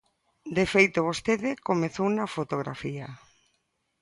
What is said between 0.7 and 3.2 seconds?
feito, vostede comezou na fotografía.